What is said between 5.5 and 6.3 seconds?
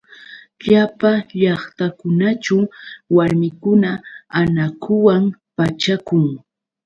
pachakun.